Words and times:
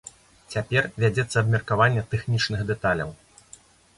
Цяпер 0.53 0.87
вядзецца 1.03 1.35
абмеркаванне 1.43 2.03
тэхнічных 2.13 2.63
дэталяў. 2.71 3.09